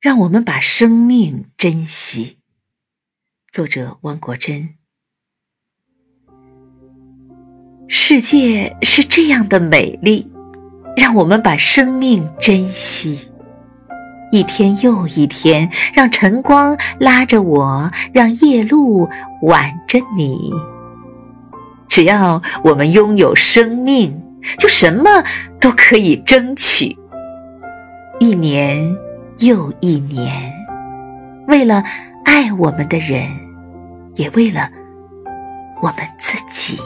[0.00, 2.38] 让我们把生命珍惜。
[3.50, 4.76] 作者：汪国真。
[7.88, 10.30] 世界是这样的美丽，
[10.96, 13.28] 让我们把生命珍惜。
[14.30, 19.08] 一天又一天，让晨光拉着我，让夜露
[19.42, 20.52] 挽着你。
[21.88, 24.22] 只要我们拥有生命，
[24.58, 25.24] 就什么
[25.60, 26.96] 都可以争取。
[28.20, 28.96] 一年
[29.38, 30.52] 又一年，
[31.46, 31.84] 为了
[32.24, 33.22] 爱我们的人，
[34.16, 34.68] 也为了
[35.80, 36.76] 我们自己。